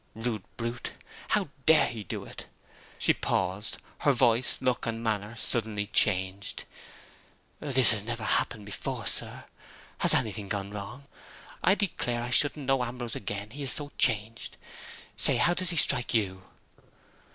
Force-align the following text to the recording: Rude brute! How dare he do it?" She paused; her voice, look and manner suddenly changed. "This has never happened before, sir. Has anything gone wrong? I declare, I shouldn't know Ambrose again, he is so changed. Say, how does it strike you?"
Rude 0.15 0.43
brute! 0.57 0.93
How 1.27 1.49
dare 1.67 1.85
he 1.85 2.03
do 2.03 2.23
it?" 2.25 2.47
She 2.97 3.13
paused; 3.13 3.77
her 3.99 4.11
voice, 4.13 4.57
look 4.59 4.87
and 4.87 5.03
manner 5.03 5.35
suddenly 5.35 5.85
changed. 5.85 6.63
"This 7.59 7.91
has 7.91 8.03
never 8.03 8.23
happened 8.23 8.65
before, 8.65 9.05
sir. 9.05 9.45
Has 9.99 10.15
anything 10.15 10.49
gone 10.49 10.71
wrong? 10.71 11.03
I 11.63 11.75
declare, 11.75 12.23
I 12.23 12.31
shouldn't 12.31 12.65
know 12.65 12.83
Ambrose 12.83 13.15
again, 13.15 13.51
he 13.51 13.61
is 13.61 13.73
so 13.73 13.91
changed. 13.99 14.57
Say, 15.17 15.37
how 15.37 15.53
does 15.53 15.71
it 15.71 15.77
strike 15.77 16.15
you?" 16.15 16.41